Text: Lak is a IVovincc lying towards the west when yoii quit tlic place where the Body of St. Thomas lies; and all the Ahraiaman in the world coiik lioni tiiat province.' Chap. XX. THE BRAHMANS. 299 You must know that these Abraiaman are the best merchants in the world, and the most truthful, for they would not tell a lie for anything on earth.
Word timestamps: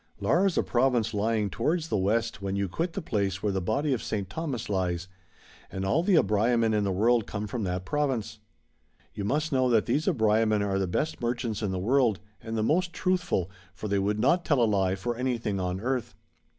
Lak 0.19 0.47
is 0.47 0.57
a 0.57 0.63
IVovincc 0.63 1.13
lying 1.13 1.51
towards 1.51 1.89
the 1.89 1.95
west 1.95 2.41
when 2.41 2.55
yoii 2.55 2.71
quit 2.71 2.91
tlic 2.93 3.05
place 3.05 3.43
where 3.43 3.51
the 3.51 3.61
Body 3.61 3.93
of 3.93 4.01
St. 4.01 4.27
Thomas 4.27 4.67
lies; 4.67 5.07
and 5.71 5.85
all 5.85 6.01
the 6.01 6.15
Ahraiaman 6.15 6.73
in 6.73 6.83
the 6.83 6.91
world 6.91 7.27
coiik 7.27 7.45
lioni 7.49 7.65
tiiat 7.67 7.85
province.' 7.85 8.39
Chap. 8.39 8.39
XX. 8.39 8.41
THE 8.41 8.89
BRAHMANS. 8.89 9.09
299 9.13 9.13
You 9.13 9.25
must 9.25 9.51
know 9.51 9.69
that 9.69 9.85
these 9.85 10.05
Abraiaman 10.07 10.65
are 10.65 10.79
the 10.79 10.87
best 10.87 11.21
merchants 11.21 11.61
in 11.61 11.69
the 11.69 11.77
world, 11.77 12.19
and 12.41 12.57
the 12.57 12.63
most 12.63 12.93
truthful, 12.93 13.51
for 13.75 13.87
they 13.87 13.99
would 13.99 14.19
not 14.19 14.43
tell 14.43 14.63
a 14.63 14.65
lie 14.65 14.95
for 14.95 15.15
anything 15.15 15.59
on 15.59 15.79
earth. 15.79 16.15